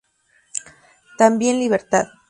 ¡También 1.19 1.59
libertad! 1.59 2.07